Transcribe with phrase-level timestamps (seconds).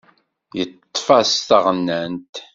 [0.57, 2.35] Yeṭṭef-as taɣennant.